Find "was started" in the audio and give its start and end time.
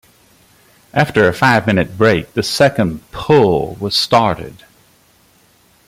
3.79-4.63